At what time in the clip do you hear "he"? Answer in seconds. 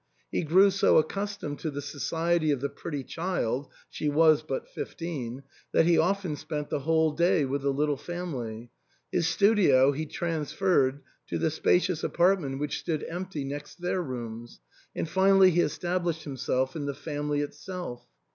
0.31-0.41, 5.85-5.95, 9.91-10.07, 15.51-15.61